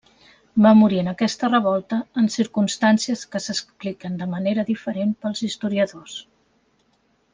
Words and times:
Va 0.65 0.69
morir 0.77 1.01
en 1.01 1.09
aquesta 1.09 1.49
revolta 1.51 1.99
en 2.21 2.31
circumstàncies 2.35 3.23
que 3.35 3.43
s'expliquen 3.49 4.17
de 4.23 4.29
manera 4.33 4.67
diferent 4.71 5.13
pels 5.27 5.45
historiadors. 5.51 6.17